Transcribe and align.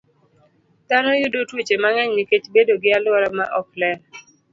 Dhano 0.87 1.11
yudo 1.21 1.39
tuoche 1.49 1.75
mang'eny 1.83 2.11
nikech 2.15 2.45
bedo 2.55 2.73
gi 2.81 2.89
alwora 2.97 3.27
maok 3.37 3.69
ler. 3.79 3.97